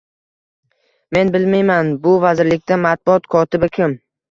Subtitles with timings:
[1.17, 3.97] Men bilmayman bu vazirlikda matbuot kotibi kim,'